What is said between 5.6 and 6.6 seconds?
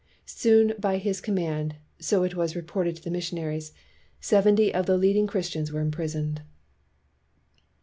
were imprisoned.